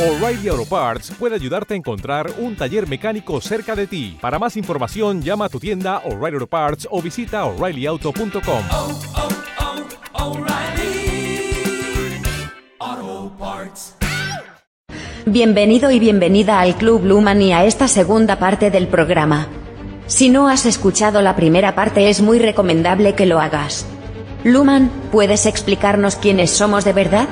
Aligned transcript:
O'Reilly 0.00 0.48
Auto 0.48 0.64
Parts 0.64 1.12
puede 1.18 1.34
ayudarte 1.34 1.74
a 1.74 1.76
encontrar 1.76 2.32
un 2.38 2.56
taller 2.56 2.88
mecánico 2.88 3.38
cerca 3.42 3.76
de 3.76 3.86
ti. 3.86 4.16
Para 4.18 4.38
más 4.38 4.56
información, 4.56 5.20
llama 5.20 5.44
a 5.44 5.48
tu 5.50 5.60
tienda 5.60 5.98
O'Reilly 6.06 6.36
Auto 6.36 6.46
Parts 6.46 6.88
o 6.90 7.02
visita 7.02 7.44
oreillyauto.com. 7.44 8.62
oh, 8.72 8.98
oh, 12.80 13.32
Parts. 13.38 13.96
Bienvenido 15.26 15.90
y 15.90 15.98
bienvenida 15.98 16.60
al 16.60 16.76
Club 16.76 17.04
Luman 17.04 17.42
y 17.42 17.52
a 17.52 17.66
esta 17.66 17.86
segunda 17.86 18.38
parte 18.38 18.70
del 18.70 18.88
programa. 18.88 19.48
Si 20.06 20.30
no 20.30 20.48
has 20.48 20.64
escuchado 20.64 21.20
la 21.20 21.36
primera 21.36 21.74
parte 21.74 22.08
es 22.08 22.22
muy 22.22 22.38
recomendable 22.38 23.14
que 23.14 23.26
lo 23.26 23.38
hagas. 23.38 23.84
Luman, 24.44 24.90
¿puedes 25.12 25.44
explicarnos 25.44 26.16
quiénes 26.16 26.50
somos 26.50 26.86
de 26.86 26.94
verdad? 26.94 27.28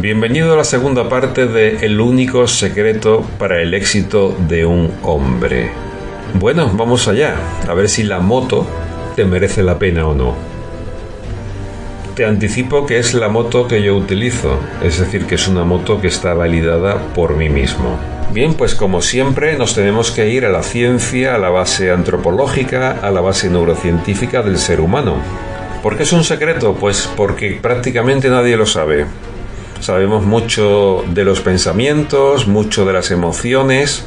Bienvenido 0.00 0.52
a 0.52 0.56
la 0.56 0.64
segunda 0.64 1.08
parte 1.08 1.46
de 1.46 1.78
El 1.86 2.02
único 2.02 2.46
secreto 2.46 3.24
para 3.38 3.62
el 3.62 3.72
éxito 3.72 4.36
de 4.46 4.66
un 4.66 4.92
hombre. 5.02 5.70
Bueno, 6.34 6.70
vamos 6.74 7.08
allá, 7.08 7.34
a 7.66 7.72
ver 7.72 7.88
si 7.88 8.02
la 8.02 8.18
moto 8.18 8.66
te 9.16 9.24
merece 9.24 9.62
la 9.62 9.78
pena 9.78 10.06
o 10.06 10.14
no. 10.14 10.34
Te 12.14 12.26
anticipo 12.26 12.84
que 12.84 12.98
es 12.98 13.14
la 13.14 13.30
moto 13.30 13.66
que 13.66 13.82
yo 13.82 13.96
utilizo, 13.96 14.60
es 14.82 15.00
decir, 15.00 15.24
que 15.24 15.36
es 15.36 15.48
una 15.48 15.64
moto 15.64 15.98
que 15.98 16.08
está 16.08 16.34
validada 16.34 16.98
por 17.14 17.34
mí 17.34 17.48
mismo. 17.48 17.98
Bien, 18.32 18.52
pues 18.52 18.74
como 18.74 19.00
siempre 19.00 19.56
nos 19.56 19.74
tenemos 19.74 20.10
que 20.10 20.28
ir 20.28 20.44
a 20.44 20.50
la 20.50 20.62
ciencia, 20.62 21.34
a 21.34 21.38
la 21.38 21.48
base 21.48 21.90
antropológica, 21.90 22.98
a 23.00 23.10
la 23.10 23.22
base 23.22 23.48
neurocientífica 23.48 24.42
del 24.42 24.58
ser 24.58 24.82
humano. 24.82 25.16
¿Por 25.82 25.96
qué 25.96 26.02
es 26.02 26.12
un 26.12 26.22
secreto? 26.22 26.74
Pues 26.74 27.08
porque 27.16 27.58
prácticamente 27.62 28.28
nadie 28.28 28.58
lo 28.58 28.66
sabe. 28.66 29.06
Sabemos 29.80 30.24
mucho 30.24 31.04
de 31.08 31.24
los 31.24 31.40
pensamientos, 31.40 32.48
mucho 32.48 32.84
de 32.84 32.92
las 32.92 33.10
emociones, 33.10 34.06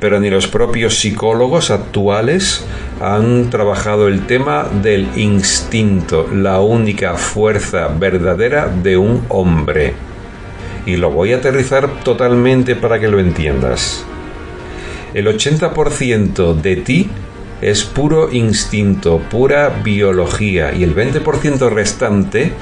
pero 0.00 0.18
ni 0.18 0.30
los 0.30 0.48
propios 0.48 0.98
psicólogos 0.98 1.70
actuales 1.70 2.64
han 3.00 3.50
trabajado 3.50 4.08
el 4.08 4.26
tema 4.26 4.66
del 4.82 5.06
instinto, 5.16 6.26
la 6.32 6.60
única 6.60 7.14
fuerza 7.14 7.88
verdadera 7.88 8.66
de 8.66 8.96
un 8.96 9.24
hombre. 9.28 9.94
Y 10.86 10.96
lo 10.96 11.10
voy 11.10 11.32
a 11.32 11.36
aterrizar 11.36 12.02
totalmente 12.02 12.74
para 12.74 12.98
que 12.98 13.08
lo 13.08 13.20
entiendas. 13.20 14.04
El 15.14 15.26
80% 15.26 16.54
de 16.60 16.76
ti 16.76 17.10
es 17.60 17.84
puro 17.84 18.32
instinto, 18.32 19.20
pura 19.30 19.68
biología, 19.84 20.72
y 20.72 20.82
el 20.82 20.96
20% 20.96 21.70
restante 21.70 22.52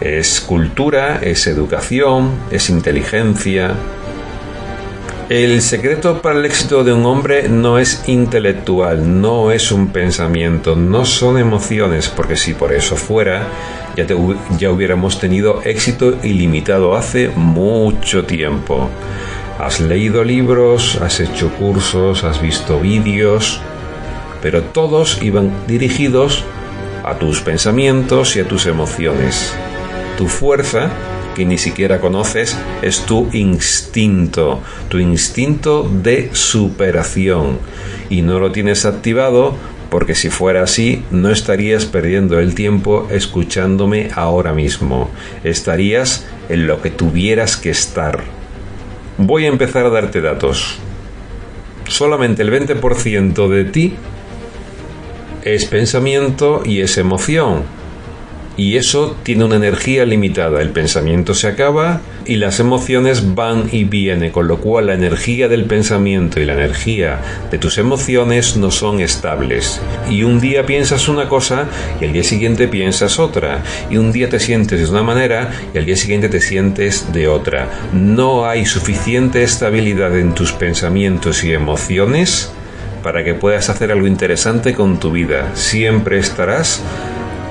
es 0.00 0.40
cultura, 0.40 1.20
es 1.22 1.46
educación, 1.46 2.30
es 2.50 2.70
inteligencia. 2.70 3.74
El 5.28 5.60
secreto 5.60 6.22
para 6.22 6.38
el 6.38 6.44
éxito 6.44 6.84
de 6.84 6.92
un 6.92 7.04
hombre 7.04 7.48
no 7.48 7.80
es 7.80 8.04
intelectual, 8.06 9.20
no 9.20 9.50
es 9.50 9.72
un 9.72 9.88
pensamiento, 9.88 10.76
no 10.76 11.04
son 11.04 11.36
emociones, 11.36 12.08
porque 12.08 12.36
si 12.36 12.54
por 12.54 12.72
eso 12.72 12.94
fuera, 12.94 13.48
ya, 13.96 14.06
te, 14.06 14.16
ya 14.56 14.70
hubiéramos 14.70 15.18
tenido 15.18 15.62
éxito 15.64 16.18
ilimitado 16.22 16.94
hace 16.94 17.30
mucho 17.34 18.24
tiempo. 18.24 18.88
Has 19.58 19.80
leído 19.80 20.22
libros, 20.22 20.96
has 21.02 21.18
hecho 21.18 21.48
cursos, 21.54 22.22
has 22.22 22.40
visto 22.40 22.78
vídeos, 22.78 23.60
pero 24.42 24.62
todos 24.62 25.20
iban 25.22 25.50
dirigidos 25.66 26.44
a 27.02 27.14
tus 27.14 27.40
pensamientos 27.40 28.36
y 28.36 28.40
a 28.40 28.46
tus 28.46 28.66
emociones. 28.66 29.56
Tu 30.16 30.28
fuerza, 30.28 30.90
que 31.34 31.44
ni 31.44 31.58
siquiera 31.58 32.00
conoces, 32.00 32.56
es 32.80 33.00
tu 33.00 33.28
instinto, 33.32 34.62
tu 34.88 34.98
instinto 34.98 35.82
de 35.82 36.30
superación. 36.32 37.58
Y 38.08 38.22
no 38.22 38.38
lo 38.38 38.52
tienes 38.52 38.86
activado 38.86 39.54
porque 39.90 40.14
si 40.14 40.30
fuera 40.30 40.62
así, 40.62 41.04
no 41.10 41.30
estarías 41.30 41.84
perdiendo 41.84 42.40
el 42.40 42.54
tiempo 42.54 43.08
escuchándome 43.10 44.10
ahora 44.14 44.52
mismo. 44.52 45.10
Estarías 45.44 46.26
en 46.48 46.66
lo 46.66 46.80
que 46.80 46.90
tuvieras 46.90 47.56
que 47.56 47.70
estar. 47.70 48.24
Voy 49.18 49.44
a 49.44 49.48
empezar 49.48 49.86
a 49.86 49.90
darte 49.90 50.20
datos. 50.20 50.78
Solamente 51.86 52.42
el 52.42 52.50
20% 52.50 53.48
de 53.48 53.64
ti 53.64 53.94
es 55.44 55.66
pensamiento 55.66 56.62
y 56.64 56.80
es 56.80 56.98
emoción 56.98 57.85
y 58.56 58.76
eso 58.76 59.16
tiene 59.22 59.44
una 59.44 59.56
energía 59.56 60.04
limitada. 60.06 60.62
El 60.62 60.70
pensamiento 60.70 61.34
se 61.34 61.48
acaba 61.48 62.00
y 62.24 62.36
las 62.36 62.58
emociones 62.58 63.34
van 63.34 63.68
y 63.70 63.84
vienen, 63.84 64.32
con 64.32 64.48
lo 64.48 64.58
cual 64.58 64.86
la 64.86 64.94
energía 64.94 65.48
del 65.48 65.64
pensamiento 65.64 66.40
y 66.40 66.46
la 66.46 66.54
energía 66.54 67.20
de 67.50 67.58
tus 67.58 67.78
emociones 67.78 68.56
no 68.56 68.70
son 68.70 69.00
estables. 69.00 69.80
Y 70.10 70.22
un 70.22 70.40
día 70.40 70.64
piensas 70.64 71.08
una 71.08 71.28
cosa 71.28 71.66
y 72.00 72.06
al 72.06 72.12
día 72.12 72.24
siguiente 72.24 72.66
piensas 72.68 73.18
otra. 73.18 73.62
Y 73.90 73.98
un 73.98 74.12
día 74.12 74.28
te 74.28 74.40
sientes 74.40 74.80
de 74.80 74.90
una 74.90 75.02
manera 75.02 75.50
y 75.74 75.78
al 75.78 75.84
día 75.84 75.96
siguiente 75.96 76.28
te 76.28 76.40
sientes 76.40 77.12
de 77.12 77.28
otra. 77.28 77.68
No 77.92 78.46
hay 78.46 78.64
suficiente 78.64 79.42
estabilidad 79.42 80.16
en 80.18 80.34
tus 80.34 80.52
pensamientos 80.52 81.44
y 81.44 81.52
emociones 81.52 82.50
para 83.02 83.22
que 83.22 83.34
puedas 83.34 83.68
hacer 83.68 83.92
algo 83.92 84.06
interesante 84.06 84.74
con 84.74 84.98
tu 84.98 85.12
vida. 85.12 85.54
Siempre 85.54 86.18
estarás 86.18 86.82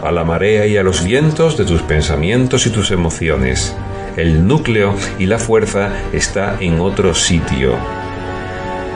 a 0.05 0.11
la 0.11 0.23
marea 0.23 0.67
y 0.67 0.77
a 0.77 0.83
los 0.83 1.03
vientos 1.03 1.57
de 1.57 1.65
tus 1.65 1.81
pensamientos 1.81 2.67
y 2.67 2.69
tus 2.69 2.91
emociones. 2.91 3.75
El 4.15 4.47
núcleo 4.47 4.95
y 5.17 5.25
la 5.25 5.39
fuerza 5.39 5.91
está 6.13 6.57
en 6.59 6.79
otro 6.79 7.15
sitio. 7.15 7.75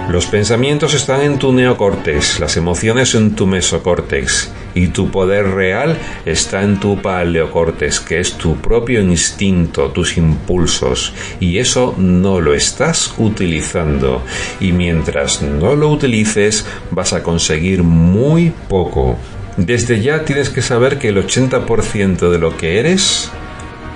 Los 0.10 0.28
pensamientos 0.28 0.94
están 0.94 1.22
en 1.22 1.38
tu 1.38 1.52
neocórtex, 1.52 2.40
las 2.40 2.58
emociones 2.58 3.14
en 3.16 3.36
tu 3.36 3.46
mesocórtex 3.46 4.52
y 4.74 4.88
tu 4.88 5.12
poder 5.12 5.48
real 5.48 5.98
está 6.26 6.64
en 6.64 6.80
tu 6.80 7.02
paleocórtex, 7.02 8.00
que 8.00 8.20
es 8.20 8.34
tu 8.34 8.56
propio 8.56 9.02
instinto, 9.02 9.90
tus 9.90 10.18
impulsos, 10.18 11.14
y 11.40 11.58
eso 11.58 11.94
no 11.98 12.40
lo 12.40 12.54
estás 12.54 13.14
utilizando. 13.18 14.24
Y 14.60 14.72
mientras 14.72 15.42
no 15.42 15.76
lo 15.76 15.90
utilices, 15.90 16.66
vas 16.92 17.14
a 17.14 17.22
conseguir 17.22 17.84
muy 17.84 18.52
poco. 18.68 19.18
Desde 19.60 20.00
ya 20.00 20.24
tienes 20.24 20.50
que 20.50 20.62
saber 20.62 21.00
que 21.00 21.10
el 21.10 21.18
80% 21.18 22.30
de 22.30 22.40
lo 22.40 22.56
que 22.56 22.80
eres 22.80 23.30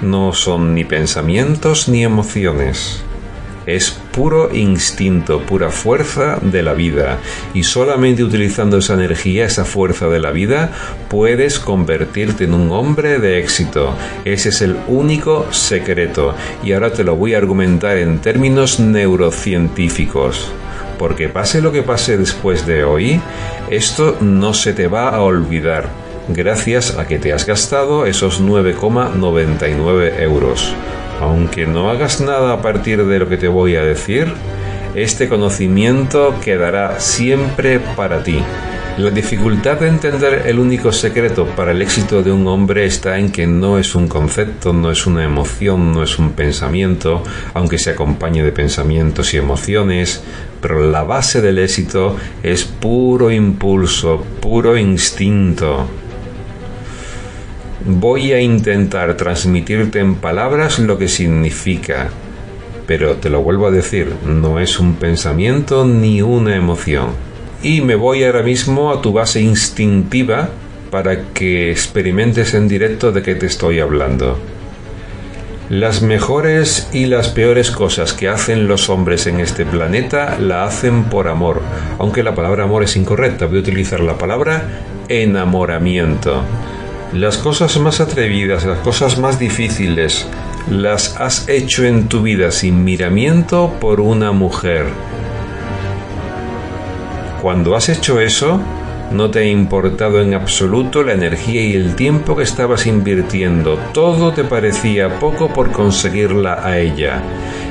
no 0.01 0.33
son 0.33 0.75
ni 0.75 0.83
pensamientos 0.83 1.87
ni 1.87 2.03
emociones. 2.03 3.01
Es 3.65 3.97
puro 4.11 4.53
instinto, 4.53 5.39
pura 5.45 5.69
fuerza 5.69 6.37
de 6.41 6.63
la 6.63 6.73
vida. 6.73 7.19
Y 7.53 7.63
solamente 7.63 8.25
utilizando 8.25 8.79
esa 8.79 8.95
energía, 8.95 9.45
esa 9.45 9.63
fuerza 9.63 10.09
de 10.09 10.19
la 10.19 10.31
vida, 10.31 10.73
puedes 11.07 11.59
convertirte 11.59 12.43
en 12.43 12.55
un 12.55 12.69
hombre 12.71 13.19
de 13.19 13.39
éxito. 13.39 13.95
Ese 14.25 14.49
es 14.49 14.61
el 14.61 14.75
único 14.89 15.47
secreto. 15.53 16.35
Y 16.61 16.73
ahora 16.73 16.91
te 16.91 17.05
lo 17.05 17.15
voy 17.15 17.35
a 17.35 17.37
argumentar 17.37 17.97
en 17.97 18.19
términos 18.19 18.81
neurocientíficos 18.81 20.51
porque 21.03 21.27
pase 21.27 21.59
lo 21.59 21.73
que 21.73 21.83
pase 21.83 22.17
después 22.17 22.65
de 22.65 22.85
hoy, 22.85 23.19
esto 23.69 24.15
no 24.21 24.53
se 24.53 24.71
te 24.71 24.87
va 24.87 25.09
a 25.09 25.19
olvidar, 25.19 25.89
gracias 26.29 26.97
a 26.97 27.05
que 27.07 27.19
te 27.19 27.33
has 27.33 27.45
gastado 27.45 28.05
esos 28.05 28.41
9,99 28.41 30.21
euros. 30.21 30.73
Aunque 31.19 31.67
no 31.67 31.89
hagas 31.89 32.21
nada 32.21 32.53
a 32.53 32.61
partir 32.61 33.03
de 33.03 33.19
lo 33.19 33.27
que 33.27 33.35
te 33.35 33.49
voy 33.49 33.75
a 33.75 33.83
decir, 33.83 34.31
este 34.95 35.27
conocimiento 35.27 36.35
quedará 36.41 37.01
siempre 37.01 37.81
para 37.81 38.23
ti. 38.23 38.39
La 38.95 39.09
dificultad 39.09 39.79
de 39.79 39.87
entender 39.87 40.43
el 40.45 40.59
único 40.59 40.91
secreto 40.91 41.47
para 41.47 41.71
el 41.71 41.81
éxito 41.81 42.21
de 42.21 42.31
un 42.31 42.45
hombre 42.45 42.85
está 42.85 43.17
en 43.17 43.31
que 43.31 43.47
no 43.47 43.79
es 43.79 43.95
un 43.95 44.07
concepto, 44.07 44.71
no 44.71 44.91
es 44.91 45.07
una 45.07 45.23
emoción, 45.23 45.93
no 45.93 46.03
es 46.03 46.19
un 46.19 46.33
pensamiento, 46.33 47.23
aunque 47.55 47.79
se 47.79 47.89
acompañe 47.89 48.43
de 48.43 48.51
pensamientos 48.51 49.33
y 49.33 49.37
emociones, 49.37 50.21
pero 50.61 50.91
la 50.91 51.03
base 51.03 51.41
del 51.41 51.57
éxito 51.57 52.17
es 52.43 52.65
puro 52.65 53.31
impulso, 53.31 54.23
puro 54.39 54.77
instinto. 54.77 55.87
Voy 57.87 58.31
a 58.31 58.41
intentar 58.41 59.17
transmitirte 59.17 60.01
en 60.01 60.13
palabras 60.15 60.77
lo 60.77 60.99
que 60.99 61.07
significa, 61.07 62.09
pero 62.85 63.15
te 63.15 63.31
lo 63.31 63.41
vuelvo 63.41 63.65
a 63.65 63.71
decir, 63.71 64.13
no 64.23 64.59
es 64.59 64.79
un 64.79 64.97
pensamiento 64.97 65.83
ni 65.83 66.21
una 66.21 66.55
emoción 66.55 67.32
y 67.63 67.81
me 67.81 67.95
voy 67.95 68.23
ahora 68.23 68.43
mismo 68.43 68.91
a 68.91 69.01
tu 69.01 69.13
base 69.13 69.41
instintiva 69.41 70.49
para 70.91 71.29
que 71.33 71.71
experimentes 71.71 72.53
en 72.53 72.67
directo 72.67 73.11
de 73.11 73.23
qué 73.23 73.35
te 73.35 73.47
estoy 73.47 73.79
hablando. 73.79 74.37
Las 75.69 76.01
mejores 76.01 76.89
y 76.91 77.05
las 77.05 77.29
peores 77.29 77.71
cosas 77.71 78.13
que 78.13 78.27
hacen 78.27 78.67
los 78.67 78.89
hombres 78.89 79.25
en 79.27 79.39
este 79.39 79.65
planeta 79.65 80.37
la 80.37 80.65
hacen 80.65 81.05
por 81.05 81.29
amor, 81.29 81.61
aunque 81.97 82.21
la 82.21 82.35
palabra 82.35 82.65
amor 82.65 82.83
es 82.83 82.97
incorrecta, 82.97 83.45
voy 83.45 83.57
a 83.57 83.61
utilizar 83.61 84.01
la 84.01 84.17
palabra 84.17 84.67
enamoramiento. 85.07 86.43
Las 87.13 87.37
cosas 87.37 87.77
más 87.79 88.01
atrevidas, 88.01 88.65
las 88.65 88.79
cosas 88.79 89.17
más 89.17 89.39
difíciles, 89.39 90.27
las 90.69 91.15
has 91.19 91.47
hecho 91.47 91.85
en 91.85 92.09
tu 92.09 92.21
vida 92.23 92.51
sin 92.51 92.83
miramiento 92.83 93.73
por 93.79 94.01
una 94.01 94.31
mujer. 94.33 94.85
Cuando 97.43 97.75
has 97.75 97.89
hecho 97.89 98.21
eso, 98.21 98.57
no 99.11 99.29
te 99.29 99.39
ha 99.39 99.45
importado 99.45 100.21
en 100.21 100.33
absoluto 100.33 101.03
la 101.03 101.11
energía 101.11 101.61
y 101.61 101.73
el 101.73 101.93
tiempo 101.93 102.37
que 102.37 102.43
estabas 102.43 102.87
invirtiendo. 102.87 103.77
Todo 103.93 104.31
te 104.31 104.45
parecía 104.45 105.19
poco 105.19 105.49
por 105.51 105.73
conseguirla 105.73 106.65
a 106.65 106.79
ella. 106.79 107.21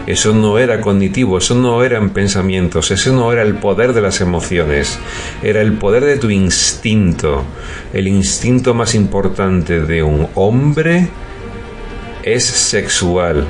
Eso 0.07 0.35
no 0.35 0.59
era 0.59 0.83
cognitivo, 0.83 1.39
eso 1.39 1.55
no 1.55 1.83
eran 1.83 2.11
pensamientos, 2.11 2.91
eso 2.91 3.15
no 3.15 3.33
era 3.33 3.41
el 3.41 3.55
poder 3.55 3.95
de 3.95 4.03
las 4.03 4.21
emociones, 4.21 4.99
era 5.43 5.63
el 5.63 5.73
poder 5.73 6.05
de 6.05 6.19
tu 6.19 6.29
instinto. 6.29 7.43
El 7.95 8.09
instinto 8.09 8.75
más 8.75 8.95
importante 8.95 9.81
de 9.81 10.03
un 10.03 10.29
hombre 10.35 11.09
es 12.23 12.45
sexual. 12.45 13.47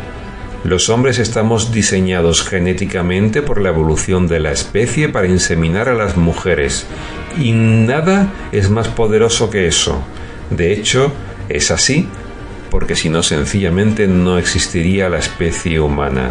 Los 0.64 0.88
hombres 0.90 1.18
estamos 1.18 1.72
diseñados 1.72 2.44
genéticamente 2.44 3.42
por 3.42 3.60
la 3.60 3.70
evolución 3.70 4.28
de 4.28 4.38
la 4.38 4.52
especie 4.52 5.08
para 5.08 5.26
inseminar 5.26 5.88
a 5.88 5.94
las 5.94 6.16
mujeres 6.16 6.86
y 7.36 7.52
nada 7.52 8.32
es 8.52 8.70
más 8.70 8.86
poderoso 8.86 9.50
que 9.50 9.66
eso. 9.66 10.02
De 10.50 10.72
hecho, 10.72 11.12
es 11.48 11.72
así 11.72 12.08
porque 12.70 12.96
si 12.96 13.10
no 13.10 13.22
sencillamente 13.22 14.06
no 14.06 14.38
existiría 14.38 15.10
la 15.10 15.18
especie 15.18 15.78
humana. 15.78 16.30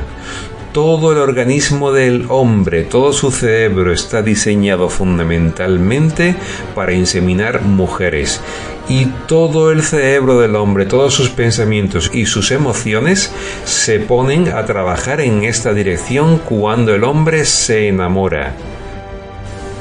Todo 0.74 1.12
el 1.12 1.18
organismo 1.18 1.92
del 1.92 2.28
hombre, 2.30 2.84
todo 2.84 3.12
su 3.12 3.30
cerebro 3.30 3.92
está 3.92 4.22
diseñado 4.22 4.88
fundamentalmente 4.88 6.36
para 6.74 6.94
inseminar 6.94 7.62
mujeres. 7.64 8.40
Y 8.88 9.08
todo 9.28 9.72
el 9.72 9.84
cerebro 9.84 10.40
del 10.40 10.56
hombre, 10.56 10.86
todos 10.86 11.14
sus 11.14 11.30
pensamientos 11.30 12.10
y 12.14 12.26
sus 12.26 12.52
emociones 12.52 13.34
se 13.66 14.00
ponen 14.00 14.48
a 14.48 14.66
trabajar 14.66 15.20
en 15.20 15.44
esta 15.44 15.74
dirección 15.74 16.38
cuando 16.38 16.96
el 16.96 17.04
hombre 17.04 17.44
se 17.44 17.90
enamora. 17.90 18.54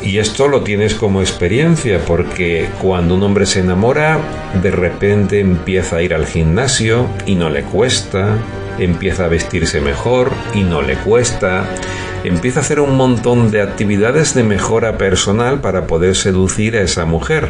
Y 0.02 0.18
esto 0.18 0.48
lo 0.48 0.62
tienes 0.62 0.94
como 0.94 1.20
experiencia 1.20 2.00
porque 2.04 2.68
cuando 2.80 3.14
un 3.14 3.22
hombre 3.22 3.46
se 3.46 3.60
enamora, 3.60 4.18
de 4.60 4.72
repente 4.72 5.38
empieza 5.38 5.96
a 5.96 6.02
ir 6.02 6.14
al 6.14 6.26
gimnasio 6.26 7.06
y 7.26 7.36
no 7.36 7.48
le 7.48 7.62
cuesta, 7.62 8.38
empieza 8.80 9.26
a 9.26 9.28
vestirse 9.28 9.80
mejor 9.80 10.32
y 10.54 10.62
no 10.62 10.82
le 10.82 10.96
cuesta, 10.96 11.68
empieza 12.24 12.60
a 12.60 12.62
hacer 12.62 12.80
un 12.80 12.96
montón 12.96 13.50
de 13.50 13.62
actividades 13.62 14.34
de 14.34 14.42
mejora 14.42 14.98
personal 14.98 15.60
para 15.60 15.86
poder 15.86 16.16
seducir 16.16 16.76
a 16.76 16.82
esa 16.82 17.04
mujer. 17.04 17.48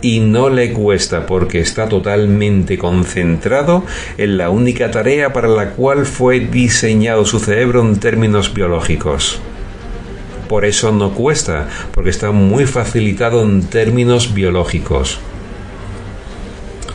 Y 0.00 0.20
no 0.20 0.48
le 0.48 0.72
cuesta 0.72 1.26
porque 1.26 1.60
está 1.60 1.88
totalmente 1.88 2.78
concentrado 2.78 3.84
en 4.16 4.36
la 4.36 4.50
única 4.50 4.90
tarea 4.90 5.32
para 5.32 5.48
la 5.48 5.70
cual 5.70 6.06
fue 6.06 6.38
diseñado 6.40 7.24
su 7.24 7.40
cerebro 7.40 7.80
en 7.80 7.98
términos 7.98 8.54
biológicos. 8.54 9.40
Por 10.48 10.64
eso 10.64 10.92
no 10.92 11.14
cuesta, 11.14 11.68
porque 11.92 12.10
está 12.10 12.30
muy 12.30 12.64
facilitado 12.66 13.42
en 13.42 13.64
términos 13.64 14.34
biológicos. 14.34 15.20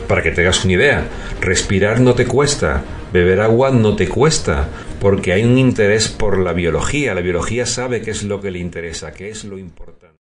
Para 0.08 0.22
que 0.22 0.30
tengas 0.32 0.64
una 0.64 0.74
idea, 0.74 1.08
respirar 1.40 2.00
no 2.00 2.14
te 2.14 2.26
cuesta, 2.26 2.82
beber 3.12 3.40
agua 3.40 3.70
no 3.70 3.96
te 3.96 4.08
cuesta, 4.08 4.68
porque 5.00 5.32
hay 5.32 5.44
un 5.44 5.56
interés 5.56 6.08
por 6.08 6.38
la 6.38 6.52
biología. 6.52 7.14
La 7.14 7.22
biología 7.22 7.64
sabe 7.64 8.02
qué 8.02 8.10
es 8.10 8.22
lo 8.22 8.40
que 8.40 8.50
le 8.50 8.58
interesa, 8.58 9.12
qué 9.12 9.30
es 9.30 9.44
lo 9.44 9.58
importante. 9.58 10.18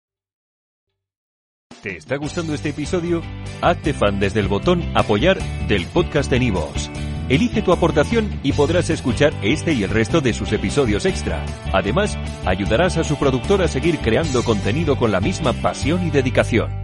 ¿Te 1.81 1.97
está 1.97 2.15
gustando 2.15 2.53
este 2.53 2.69
episodio? 2.69 3.21
Hazte 3.61 3.93
fan 3.93 4.17
desde 4.19 4.39
el 4.39 4.47
botón 4.47 4.83
Apoyar 4.95 5.37
del 5.67 5.85
podcast 5.87 6.31
de 6.31 6.39
Nivos. 6.39 6.89
Elige 7.27 7.61
tu 7.61 7.73
aportación 7.73 8.39
y 8.41 8.53
podrás 8.53 8.89
escuchar 8.89 9.33
este 9.41 9.73
y 9.73 9.83
el 9.83 9.89
resto 9.89 10.21
de 10.21 10.33
sus 10.33 10.53
episodios 10.53 11.05
extra. 11.05 11.43
Además, 11.73 12.17
ayudarás 12.45 12.97
a 12.97 13.03
su 13.03 13.17
productor 13.17 13.61
a 13.61 13.67
seguir 13.67 13.99
creando 13.99 14.43
contenido 14.43 14.97
con 14.97 15.11
la 15.11 15.19
misma 15.19 15.51
pasión 15.51 16.07
y 16.07 16.09
dedicación. 16.09 16.82